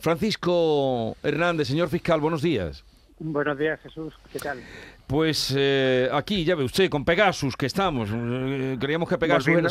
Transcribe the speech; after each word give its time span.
Francisco 0.00 1.16
Hernández, 1.22 1.68
señor 1.68 1.88
fiscal, 1.88 2.20
buenos 2.20 2.42
días. 2.42 2.84
Buenos 3.18 3.58
días, 3.58 3.78
Jesús. 3.82 4.14
¿Qué 4.32 4.38
tal? 4.38 4.62
Pues 5.06 5.54
eh, 5.56 6.08
aquí, 6.10 6.42
ya 6.42 6.54
ve 6.54 6.64
usted, 6.64 6.88
con 6.88 7.04
Pegasus 7.04 7.54
que 7.54 7.66
estamos. 7.66 8.08
Eh, 8.12 8.78
creíamos 8.80 9.08
que 9.08 9.18
Pegasus 9.18 9.48
era... 9.48 9.68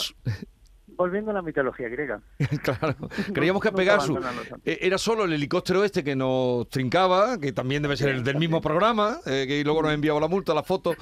Volviendo 0.86 1.31
a 1.31 1.34
la 1.34 1.42
mitología 1.42 1.88
griega. 1.88 2.21
claro, 2.62 2.96
creíamos 3.34 3.63
que 3.63 3.71
Pegasus 3.71 4.20
eh, 4.65 4.79
era 4.81 4.97
solo 4.97 5.23
el 5.23 5.34
helicóptero 5.34 5.84
este 5.84 6.04
que 6.04 6.16
nos 6.16 6.70
trincaba, 6.70 7.39
que 7.39 7.54
también 7.54 7.82
debe 7.82 7.96
ser 7.96 8.09
el 8.09 8.23
del 8.23 8.36
mismo 8.36 8.59
programa, 8.59 9.20
que 9.23 9.61
luego 9.64 9.82
nos 9.82 9.93
enviaba 9.93 10.20
la 10.20 10.27
multa, 10.27 10.54
la 10.54 10.61
foto. 10.61 10.93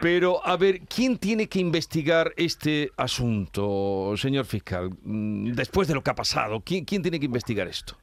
Pero, 0.00 0.46
a 0.46 0.56
ver, 0.56 0.82
¿quién 0.82 1.18
tiene 1.18 1.48
que 1.48 1.58
investigar 1.58 2.32
este 2.36 2.92
asunto, 2.96 4.14
señor 4.16 4.46
fiscal? 4.46 4.90
Mm, 5.02 5.52
después 5.52 5.88
de 5.88 5.94
lo 5.94 6.02
que 6.02 6.10
ha 6.10 6.14
pasado, 6.14 6.62
¿quién, 6.64 6.84
quién 6.84 7.02
tiene 7.02 7.18
que 7.18 7.26
investigar 7.26 7.66
esto? 7.66 7.98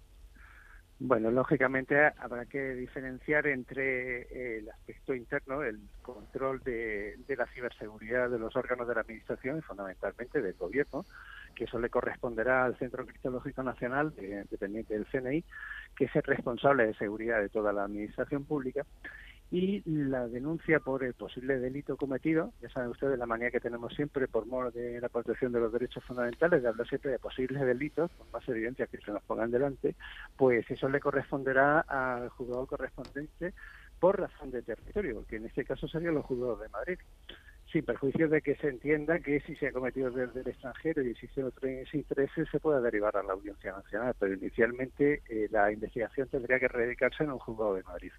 Bueno, 1.01 1.31
lógicamente 1.31 1.95
habrá 2.17 2.45
que 2.45 2.75
diferenciar 2.75 3.47
entre 3.47 4.23
eh, 4.23 4.57
el 4.57 4.69
aspecto 4.69 5.15
interno, 5.15 5.63
el 5.63 5.79
control 6.01 6.59
de, 6.59 7.17
la 7.37 7.47
ciberseguridad 7.47 8.29
de 8.29 8.37
los 8.37 8.53
órganos 8.57 8.85
de 8.85 8.95
la 8.95 9.01
Administración 9.01 9.59
y 9.59 9.61
fundamentalmente 9.61 10.41
del 10.41 10.55
Gobierno, 10.55 11.05
que 11.55 11.63
eso 11.63 11.79
le 11.79 11.89
corresponderá 11.89 12.65
al 12.65 12.77
Centro 12.77 13.05
Cristológico 13.05 13.63
Nacional, 13.63 14.13
dependiente 14.51 14.93
del 14.93 15.05
CNI, 15.05 15.41
que 15.95 16.05
es 16.05 16.15
el 16.17 16.23
responsable 16.23 16.87
de 16.87 16.93
seguridad 16.95 17.39
de 17.39 17.47
toda 17.47 17.71
la 17.71 17.85
Administración 17.85 18.43
Pública, 18.43 18.85
y 19.51 19.81
la 19.85 20.27
denuncia 20.27 20.79
por 20.79 21.03
el 21.03 21.13
posible 21.15 21.57
delito 21.57 21.97
cometido, 21.97 22.53
ya 22.61 22.69
saben 22.69 22.91
ustedes 22.91 23.17
la 23.17 23.25
manía 23.25 23.49
que 23.49 23.59
tenemos 23.59 23.93
siempre 23.95 24.27
por 24.27 24.45
modo 24.45 24.69
de 24.69 25.01
la 25.01 25.09
protección 25.09 25.51
de 25.51 25.59
los 25.59 25.73
derechos 25.73 26.03
fundamentales, 26.03 26.61
de 26.61 26.67
hablar 26.67 26.87
siempre 26.87 27.11
de 27.11 27.19
posibles 27.19 27.61
delitos, 27.61 28.11
con 28.11 28.29
más 28.31 28.47
evidencia 28.47 28.85
que 28.85 28.99
se 28.99 29.11
nos 29.11 29.23
pongan 29.23 29.49
delante, 29.49 29.95
pues 30.37 30.69
eso 30.69 30.87
le 30.87 30.99
corresponderá 30.99 31.79
al 31.81 32.29
juzgado 32.29 32.67
correspondiente 32.67 33.53
por 33.99 34.19
razón 34.19 34.51
de 34.51 34.61
territorio, 34.61 35.15
porque 35.15 35.37
en 35.37 35.45
este 35.45 35.65
caso 35.65 35.87
serían 35.87 36.15
los 36.15 36.25
juzgados 36.25 36.61
de 36.61 36.69
Madrid 36.69 36.99
sin 37.71 37.83
perjuicio 37.83 38.27
de 38.27 38.41
que 38.41 38.55
se 38.55 38.67
entienda 38.67 39.19
que 39.19 39.41
si 39.41 39.55
se 39.55 39.67
ha 39.67 39.71
cometido 39.71 40.09
desde 40.09 40.41
el 40.41 40.47
extranjero 40.47 41.03
y 41.03 41.11
existen 41.11 41.45
otros 41.45 41.93
intereses, 41.93 42.47
se 42.51 42.59
pueda 42.59 42.81
derivar 42.81 43.15
a 43.17 43.23
la 43.23 43.33
Audiencia 43.33 43.71
Nacional, 43.71 44.15
pero 44.19 44.33
inicialmente 44.33 45.21
eh, 45.29 45.47
la 45.51 45.71
investigación 45.71 46.27
tendría 46.29 46.59
que 46.59 46.67
radicarse 46.67 47.23
en 47.23 47.31
un 47.31 47.39
juzgado 47.39 47.75
de 47.75 47.83
Madrid. 47.83 48.11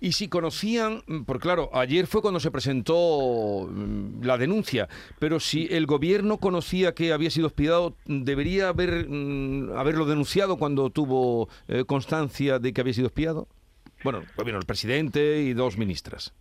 Y 0.00 0.12
si 0.12 0.28
conocían, 0.28 1.02
mm, 1.06 1.22
porque 1.22 1.42
claro, 1.42 1.70
ayer 1.72 2.06
fue 2.06 2.22
cuando 2.22 2.40
se 2.40 2.50
presentó 2.50 3.68
mm, 3.70 4.24
la 4.24 4.38
denuncia, 4.38 4.88
pero 5.18 5.38
si 5.40 5.66
el 5.70 5.86
gobierno 5.86 6.38
conocía 6.38 6.94
que 6.94 7.12
había 7.12 7.30
sido 7.30 7.46
espiado, 7.46 7.96
¿debería 8.06 8.68
haber, 8.68 9.06
mm, 9.08 9.72
haberlo 9.76 10.06
denunciado 10.06 10.56
cuando 10.56 10.90
tuvo 10.90 11.48
eh, 11.68 11.84
constancia 11.84 12.58
de 12.58 12.72
que 12.72 12.80
había 12.80 12.94
sido 12.94 13.06
espiado? 13.06 13.48
Bueno, 14.02 14.22
vino 14.44 14.58
el 14.58 14.64
presidente 14.64 15.42
y 15.42 15.52
dos 15.52 15.76
ministras. 15.76 16.32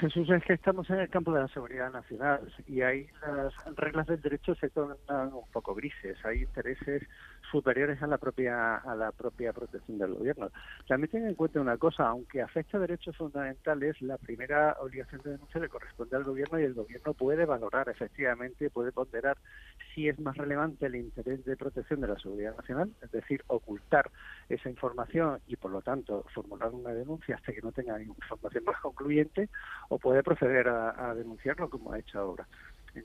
Jesús, 0.00 0.30
es 0.30 0.42
que 0.44 0.54
estamos 0.54 0.88
en 0.88 1.00
el 1.00 1.08
campo 1.10 1.32
de 1.32 1.40
la 1.40 1.48
seguridad 1.48 1.92
nacional 1.92 2.40
y 2.66 2.80
ahí 2.82 3.06
las 3.26 3.52
reglas 3.76 4.06
del 4.06 4.20
derecho 4.20 4.54
se 4.54 4.70
tornan 4.70 5.32
un 5.32 5.48
poco 5.52 5.74
grises. 5.74 6.16
Hay 6.24 6.42
intereses 6.42 7.02
superiores 7.50 8.00
a 8.02 8.06
la 8.06 8.18
propia 8.18 8.76
a 8.76 8.94
la 8.94 9.12
propia 9.12 9.52
protección 9.52 9.98
del 9.98 10.14
gobierno. 10.14 10.50
También 10.88 11.10
ten 11.10 11.26
en 11.26 11.34
cuenta 11.34 11.60
una 11.60 11.76
cosa, 11.76 12.08
aunque 12.08 12.40
afecta 12.40 12.78
a 12.78 12.80
derechos 12.80 13.16
fundamentales, 13.16 14.00
la 14.00 14.16
primera 14.16 14.76
obligación 14.80 15.20
de 15.22 15.32
denuncia 15.32 15.60
le 15.60 15.68
corresponde 15.68 16.16
al 16.16 16.24
gobierno 16.24 16.58
y 16.58 16.64
el 16.64 16.74
gobierno 16.74 17.12
puede 17.12 17.44
valorar 17.44 17.88
efectivamente, 17.88 18.70
puede 18.70 18.92
ponderar 18.92 19.36
si 19.94 20.08
es 20.08 20.18
más 20.18 20.36
relevante 20.36 20.86
el 20.86 20.96
interés 20.96 21.44
de 21.44 21.56
protección 21.56 22.00
de 22.00 22.08
la 22.08 22.18
seguridad 22.18 22.56
nacional, 22.56 22.90
es 23.02 23.10
decir, 23.10 23.44
ocultar 23.48 24.10
esa 24.48 24.70
información 24.70 25.40
y 25.46 25.56
por 25.56 25.70
lo 25.70 25.82
tanto 25.82 26.24
formular 26.32 26.70
una 26.70 26.90
denuncia 26.90 27.36
hasta 27.36 27.52
que 27.52 27.62
no 27.62 27.72
tenga 27.72 28.00
información 28.00 28.64
más 28.64 28.80
concluyente 28.80 29.48
o 29.88 29.98
puede 29.98 30.22
proceder 30.22 30.68
a 30.68 31.14
denunciarlo 31.14 31.68
como 31.70 31.92
ha 31.92 31.98
hecho 31.98 32.18
ahora 32.18 32.46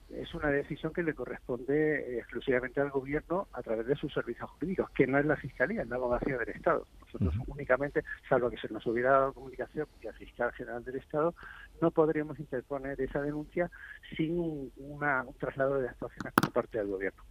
es 0.09 0.34
una 0.34 0.50
decisión 0.50 0.94
que 0.94 1.03
le 1.03 1.13
corresponde 1.13 2.17
exclusivamente 2.17 2.79
al 2.79 2.91
gobierno 2.91 3.47
a 3.53 3.61
través 3.61 3.88
de 3.88 3.95
sus 3.95 4.13
servicios 4.13 4.50
jurídicos, 4.51 4.89
que 4.91 5.07
no 5.07 5.17
es 5.17 5.25
la 5.25 5.35
Fiscalía, 5.35 5.81
es 5.81 5.88
la 5.88 5.95
Abogacía 5.95 6.38
del 6.38 6.50
Estado. 6.50 6.88
Nosotros 7.01 7.35
únicamente, 7.47 8.03
salvo 8.28 8.50
que 8.50 8.57
se 8.57 8.72
nos 8.72 8.85
hubiera 8.85 9.11
dado 9.11 9.34
comunicación 9.34 9.88
y 10.01 10.07
al 10.07 10.13
Fiscal 10.13 10.51
General 10.53 10.84
del 10.84 10.97
Estado, 10.97 11.34
no 11.81 11.91
podríamos 11.91 12.39
interponer 12.39 13.00
esa 13.01 13.22
denuncia 13.22 13.69
sin 14.16 14.39
un, 14.39 14.72
una, 14.78 15.23
un 15.23 15.34
traslado 15.35 15.79
de 15.79 15.89
actuaciones 15.89 16.34
por 16.34 16.51
parte 16.51 16.78
del 16.78 16.88
gobierno. 16.88 17.23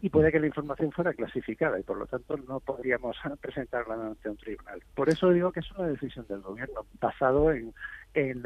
Y 0.00 0.10
puede 0.10 0.30
que 0.30 0.38
la 0.38 0.46
información 0.46 0.92
fuera 0.92 1.12
clasificada 1.12 1.78
y 1.78 1.82
por 1.82 1.98
lo 1.98 2.06
tanto 2.06 2.36
no 2.36 2.60
podríamos 2.60 3.16
presentarla 3.40 3.94
ante 3.94 4.30
un 4.30 4.36
tribunal. 4.36 4.80
Por 4.94 5.08
eso 5.08 5.30
digo 5.30 5.50
que 5.50 5.60
es 5.60 5.70
una 5.72 5.88
decisión 5.88 6.24
del 6.28 6.40
gobierno 6.40 6.86
basado 7.00 7.50
en 7.50 7.74
en, 8.14 8.42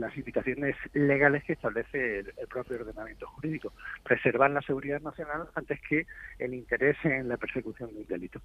las 0.00 0.16
indicaciones 0.16 0.76
legales 0.92 1.44
que 1.44 1.52
establece 1.52 2.20
el, 2.20 2.32
propio 2.48 2.76
ordenamiento 2.76 3.26
jurídico. 3.26 3.72
Preservar 4.02 4.50
la 4.50 4.62
seguridad 4.62 5.00
nacional 5.00 5.48
antes 5.54 5.80
que 5.88 6.06
el 6.38 6.54
interés 6.54 6.96
en 7.04 7.28
la 7.28 7.36
persecución 7.36 7.94
del 7.94 8.06
delito. 8.06 8.40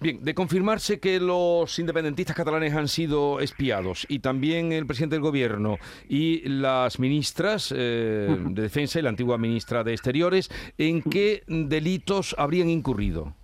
Bien, 0.00 0.22
de 0.22 0.34
confirmarse 0.34 1.00
que 1.00 1.20
los 1.20 1.78
independentistas 1.78 2.36
catalanes 2.36 2.74
han 2.74 2.88
sido 2.88 3.40
espiados 3.40 4.06
y 4.08 4.18
también 4.20 4.72
el 4.72 4.86
presidente 4.86 5.16
del 5.16 5.22
gobierno 5.22 5.78
y 6.08 6.48
las 6.48 6.98
ministras 6.98 7.72
eh, 7.76 8.36
de 8.50 8.62
Defensa 8.62 8.98
y 8.98 9.02
la 9.02 9.10
antigua 9.10 9.38
ministra 9.38 9.84
de 9.84 9.92
Exteriores, 9.92 10.50
¿en 10.78 11.02
qué 11.02 11.42
delitos 11.46 12.34
habrían 12.38 12.68
incurrido? 12.68 13.34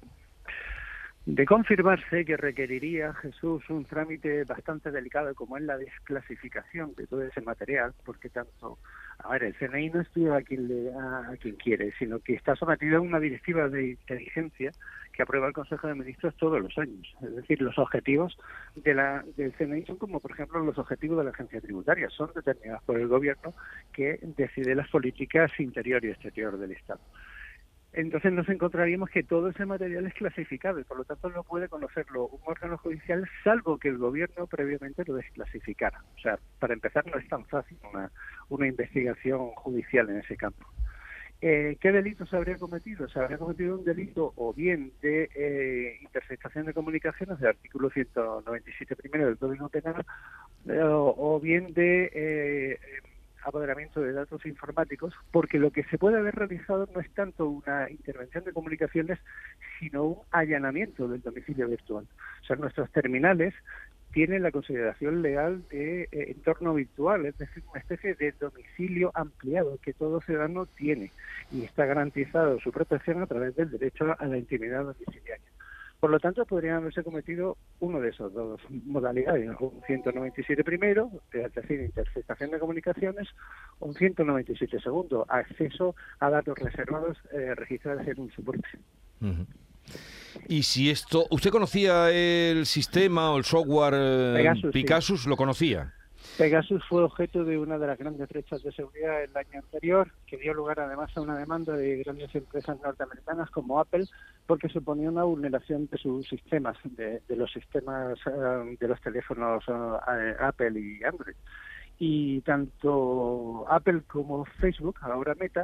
De 1.26 1.44
confirmarse 1.44 2.24
que 2.24 2.38
requeriría, 2.38 3.12
Jesús, 3.12 3.68
un 3.68 3.84
trámite 3.84 4.44
bastante 4.44 4.90
delicado 4.90 5.34
como 5.34 5.58
es 5.58 5.62
la 5.64 5.76
desclasificación 5.76 6.94
de 6.96 7.06
todo 7.06 7.22
ese 7.22 7.42
material, 7.42 7.92
porque 8.06 8.30
tanto, 8.30 8.78
a 9.18 9.32
ver, 9.32 9.44
el 9.44 9.54
CNI 9.54 9.90
no 9.90 10.00
estudia 10.00 10.36
a 10.36 10.42
quien, 10.42 10.66
le, 10.66 10.90
a, 10.94 11.36
quien 11.38 11.56
quiere, 11.56 11.92
sino 11.98 12.20
que 12.20 12.32
está 12.32 12.56
sometido 12.56 12.96
a 12.96 13.00
una 13.02 13.20
directiva 13.20 13.68
de 13.68 13.90
inteligencia 13.90 14.72
que 15.12 15.22
aprueba 15.22 15.48
el 15.48 15.52
Consejo 15.52 15.88
de 15.88 15.94
Ministros 15.94 16.34
todos 16.36 16.58
los 16.58 16.76
años. 16.78 17.14
Es 17.20 17.36
decir, 17.36 17.60
los 17.60 17.78
objetivos 17.78 18.38
de 18.76 18.94
la, 18.94 19.22
del 19.36 19.52
CNI 19.52 19.84
son 19.84 19.96
como, 19.96 20.20
por 20.20 20.30
ejemplo, 20.30 20.58
los 20.60 20.78
objetivos 20.78 21.18
de 21.18 21.24
la 21.24 21.30
agencia 21.30 21.60
tributaria, 21.60 22.08
son 22.08 22.30
determinados 22.34 22.82
por 22.84 22.98
el 22.98 23.08
Gobierno 23.08 23.52
que 23.92 24.18
decide 24.22 24.74
las 24.74 24.88
políticas 24.88 25.52
interior 25.60 26.02
y 26.02 26.08
exterior 26.08 26.56
del 26.56 26.72
Estado 26.72 27.00
entonces 27.92 28.32
nos 28.32 28.48
encontraríamos 28.48 29.10
que 29.10 29.24
todo 29.24 29.48
ese 29.48 29.66
material 29.66 30.06
es 30.06 30.14
clasificado 30.14 30.78
y 30.78 30.84
por 30.84 30.96
lo 30.98 31.04
tanto 31.04 31.28
no 31.30 31.42
puede 31.42 31.68
conocerlo 31.68 32.28
un 32.28 32.40
órgano 32.44 32.78
judicial 32.78 33.28
salvo 33.42 33.78
que 33.78 33.88
el 33.88 33.98
gobierno 33.98 34.46
previamente 34.46 35.04
lo 35.04 35.14
desclasificara. 35.14 36.02
O 36.16 36.20
sea, 36.20 36.38
para 36.60 36.74
empezar 36.74 37.04
no 37.06 37.18
es 37.18 37.28
tan 37.28 37.44
fácil 37.46 37.78
una, 38.48 38.66
investigación 38.68 39.50
judicial 39.52 40.08
en 40.10 40.18
ese 40.18 40.36
campo. 40.36 40.66
Eh, 41.42 41.78
¿Qué 41.80 41.90
delito 41.90 42.26
se 42.26 42.36
habría 42.36 42.56
cometido? 42.56 43.08
Se 43.08 43.18
habría 43.18 43.38
cometido 43.38 43.78
un 43.78 43.84
delito 43.84 44.34
o 44.36 44.52
bien 44.52 44.92
de 45.00 45.28
eh, 45.34 45.98
interceptación 46.02 46.66
de 46.66 46.74
comunicaciones 46.74 47.40
del 47.40 47.48
artículo 47.48 47.90
197 47.90 48.94
primero 48.94 49.26
del 49.26 49.38
Código 49.38 49.68
Penal 49.70 50.04
eh, 50.68 50.78
o, 50.82 51.40
bien 51.40 51.72
de 51.72 52.10
eh, 52.12 52.78
apoderamiento 53.44 54.00
de 54.00 54.12
datos 54.12 54.44
informáticos, 54.46 55.14
porque 55.30 55.58
lo 55.58 55.70
que 55.70 55.84
se 55.84 55.98
puede 55.98 56.18
haber 56.18 56.34
realizado 56.34 56.88
no 56.94 57.00
es 57.00 57.10
tanto 57.10 57.48
una 57.48 57.90
intervención 57.90 58.44
de 58.44 58.52
comunicaciones, 58.52 59.18
sino 59.78 60.04
un 60.04 60.18
allanamiento 60.30 61.08
del 61.08 61.22
domicilio 61.22 61.68
virtual. 61.68 62.06
O 62.42 62.44
sea, 62.44 62.56
nuestros 62.56 62.90
terminales 62.90 63.54
tienen 64.12 64.42
la 64.42 64.50
consideración 64.50 65.22
legal 65.22 65.62
de 65.70 66.02
eh, 66.02 66.08
entorno 66.36 66.74
virtual, 66.74 67.26
es 67.26 67.38
decir, 67.38 67.62
una 67.70 67.80
especie 67.80 68.14
de 68.14 68.32
domicilio 68.32 69.12
ampliado 69.14 69.78
que 69.82 69.92
todo 69.92 70.20
ciudadano 70.20 70.66
tiene 70.66 71.12
y 71.52 71.64
está 71.64 71.86
garantizado 71.86 72.58
su 72.60 72.72
protección 72.72 73.22
a 73.22 73.26
través 73.26 73.54
del 73.54 73.70
derecho 73.70 74.14
a 74.18 74.26
la 74.26 74.36
intimidad 74.36 74.84
domiciliaria. 74.84 75.38
Por 76.00 76.10
lo 76.10 76.18
tanto, 76.18 76.46
podrían 76.46 76.76
haberse 76.76 77.04
cometido 77.04 77.58
uno 77.80 78.00
de 78.00 78.08
esos 78.08 78.32
dos 78.32 78.60
modalidades, 78.70 79.50
un 79.60 79.82
197 79.86 80.64
primero, 80.64 81.10
es 81.30 81.52
decir, 81.52 81.80
interceptación 81.80 82.50
de 82.50 82.58
comunicaciones, 82.58 83.28
un 83.80 83.94
197 83.94 84.80
segundo, 84.80 85.26
acceso 85.28 85.94
a 86.18 86.30
datos 86.30 86.58
reservados 86.58 87.18
eh, 87.32 87.54
registrados 87.54 88.06
en 88.06 88.18
un 88.18 88.32
soporte. 88.32 88.66
Y 90.48 90.62
si 90.62 90.88
esto, 90.88 91.26
¿usted 91.30 91.50
conocía 91.50 92.10
el 92.10 92.64
sistema 92.64 93.32
o 93.32 93.36
el 93.36 93.44
software 93.44 93.94
eh, 93.94 94.52
Pegasus? 94.72 95.26
¿Lo 95.26 95.36
conocía? 95.36 95.92
Pegasus 96.40 96.82
fue 96.88 97.02
objeto 97.02 97.44
de 97.44 97.58
una 97.58 97.76
de 97.76 97.86
las 97.86 97.98
grandes 97.98 98.26
brechas 98.26 98.62
de 98.62 98.72
seguridad 98.72 99.22
el 99.22 99.36
año 99.36 99.58
anterior, 99.58 100.10
que 100.26 100.38
dio 100.38 100.54
lugar 100.54 100.80
además 100.80 101.14
a 101.14 101.20
una 101.20 101.36
demanda 101.36 101.76
de 101.76 101.98
grandes 101.98 102.34
empresas 102.34 102.80
norteamericanas 102.80 103.50
como 103.50 103.78
Apple, 103.78 104.06
porque 104.46 104.70
suponía 104.70 105.10
una 105.10 105.24
vulneración 105.24 105.86
de 105.88 105.98
sus 105.98 106.26
sistemas, 106.26 106.78
de, 106.82 107.20
los 107.28 107.52
sistemas 107.52 108.18
eh, 108.24 108.76
de 108.80 108.88
los 108.88 108.98
teléfonos 109.02 109.62
eh, 109.68 110.34
Apple 110.40 110.80
y 110.80 111.04
Android. 111.04 111.36
Y 111.98 112.40
tanto 112.40 113.66
Apple 113.68 114.00
como 114.06 114.46
Facebook, 114.46 114.96
ahora 115.02 115.34
Meta, 115.34 115.60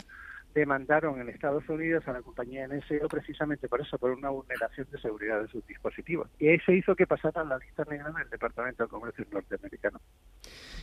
demandaron 0.57 1.21
en 1.21 1.31
Estados 1.31 1.67
Unidos 1.71 2.07
a 2.07 2.13
la 2.13 2.21
compañía 2.21 2.69
NSO 2.69 3.09
precisamente 3.09 3.67
por 3.67 3.81
eso, 3.81 3.97
por 3.97 4.11
una 4.11 4.29
vulneración 4.29 4.87
de 4.91 4.99
seguridad 4.99 5.41
de 5.41 5.49
sus 5.49 5.67
dispositivos. 5.67 6.29
Y 6.39 6.49
eso 6.49 6.73
hizo 6.73 6.95
que 6.95 7.07
pasara 7.07 7.45
la 7.45 7.57
lista 7.57 7.85
negra 7.89 8.11
del 8.11 8.29
Departamento 8.29 8.83
de 8.85 8.89
Comercio 8.91 9.25
norteamericano. 9.31 10.01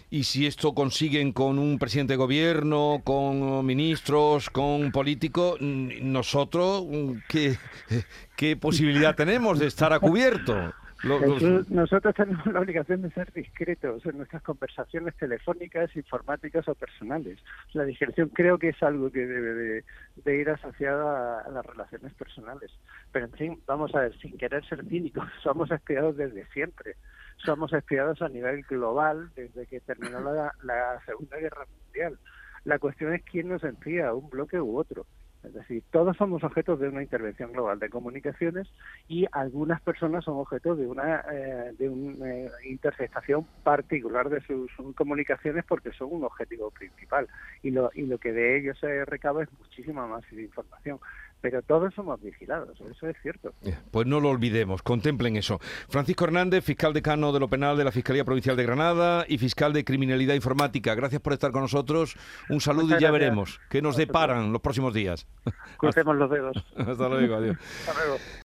Y 0.10 0.24
si 0.24 0.46
esto 0.46 0.74
consiguen 0.74 1.32
con 1.32 1.58
un 1.58 1.80
presidente 1.80 2.14
de 2.14 2.18
gobierno, 2.18 3.02
con 3.04 3.66
ministros, 3.66 4.50
con 4.50 4.92
políticos, 4.92 5.60
nosotros, 5.60 6.86
¿qué, 7.28 7.58
qué 8.38 8.56
posibilidad 8.56 9.16
tenemos 9.16 9.58
de 9.60 9.68
estar 9.68 9.92
a 9.92 10.00
cubierto? 10.00 10.74
Nosotros 11.04 12.16
tenemos 12.16 12.46
la 12.46 12.62
obligación 12.62 13.02
de 13.02 13.12
ser 13.12 13.32
discretos 13.34 14.06
en 14.06 14.18
nuestras 14.18 14.42
conversaciones 14.42 15.14
telefónicas, 15.16 15.94
informáticas 15.98 16.66
o 16.70 16.76
personales. 16.76 17.40
La 17.74 17.84
discreción 17.84 18.30
creo 18.30 18.58
que 18.58 18.70
es 18.70 18.82
algo 18.82 19.12
que 19.12 19.26
debe 19.26 19.84
de, 20.24 20.38
ir 20.38 20.50
asociada 20.50 21.42
a, 21.42 21.50
las 21.50 21.66
relaciones 21.66 22.14
personales. 22.14 22.72
Pero 23.12 23.26
en 23.26 23.34
fin, 23.34 23.60
vamos 23.66 23.94
a 23.96 24.02
ver, 24.02 24.18
sin 24.20 24.38
querer 24.38 24.66
ser 24.66 24.86
cínicos, 24.86 25.28
somos 25.44 25.70
espiados 25.72 26.16
desde 26.16 26.46
siempre. 26.54 26.96
Somos 27.38 27.74
espiados 27.74 28.22
a 28.22 28.30
nivel 28.30 28.64
global 28.64 29.32
desde 29.36 29.66
que 29.68 29.80
terminó 29.82 30.20
la, 30.20 31.02
Segunda 31.06 31.38
Guerra 31.38 31.66
Mundial. 31.84 32.18
La 32.64 32.80
cuestión 32.80 33.14
es 33.14 33.24
quién 33.24 33.50
nos 33.50 33.64
enfía, 33.64 34.14
un 34.14 34.30
bloque 34.30 34.60
u 34.60 34.78
otro. 34.78 35.06
Es 35.44 35.54
decir, 35.54 35.84
todos 35.92 36.16
somos 36.16 36.42
objetos 36.46 36.80
de 36.80 36.88
una 36.88 37.04
intervención 37.04 37.52
global 37.52 37.78
de 37.78 37.90
comunicaciones 37.90 38.66
y 39.10 39.26
algunas 39.34 39.82
personas 39.82 40.24
son 40.24 40.38
objetos 40.38 40.78
de 40.78 40.88
una, 40.88 41.22
eh, 41.34 41.74
de 41.78 41.90
una 41.90 42.30
eh, 42.30 42.50
interceptación 42.64 43.46
particular 43.62 44.30
de 44.30 44.40
sus 44.40 44.72
comunicaciones 44.96 45.66
porque 45.66 45.92
son 45.92 46.10
un 46.12 46.24
objetivo 46.24 46.72
principal 46.72 47.28
y 47.62 47.72
lo, 47.72 47.92
y 47.94 48.04
lo 48.04 48.20
que 48.20 48.32
de 48.32 48.58
ellos 48.58 48.80
se 48.80 49.04
recaba 49.04 49.44
es 49.44 49.50
muchísima 49.60 50.08
más 50.08 50.24
información 50.32 51.00
pero 51.44 51.62
todos 51.62 51.94
somos 51.94 52.22
vigilados, 52.22 52.80
eso 52.80 53.10
es 53.10 53.18
cierto. 53.22 53.54
Pues 53.92 54.08
no 54.08 54.22
lo 54.22 54.30
olvidemos, 54.30 54.82
contemplen 54.82 55.36
eso. 55.36 55.60
Francisco 55.90 56.24
Hernández, 56.24 56.64
fiscal 56.64 56.94
decano 56.94 57.34
de 57.34 57.42
lo 57.42 57.50
penal 57.50 57.76
de 57.76 57.84
la 57.84 57.92
Fiscalía 57.92 58.24
Provincial 58.24 58.56
de 58.56 58.64
Granada 58.64 59.26
y 59.28 59.38
fiscal 59.38 59.74
de 59.74 59.84
Criminalidad 59.84 60.36
Informática, 60.36 60.96
gracias 60.96 61.22
por 61.22 61.34
estar 61.34 61.52
con 61.52 61.64
nosotros. 61.64 62.16
Un 62.48 62.62
saludo 62.62 62.98
y 62.98 63.02
ya 63.02 63.12
veremos 63.12 63.60
qué 63.70 63.82
nos 63.82 63.98
deparan 63.98 64.54
los 64.54 64.62
próximos 64.62 64.94
días. 64.94 65.28
Crucemos 65.76 66.16
los 66.16 66.32
dedos. 66.32 66.56
Hasta 66.78 67.10
luego, 67.10 67.36
adiós. 67.36 67.58
Hasta 67.88 67.94
luego. 67.94 68.18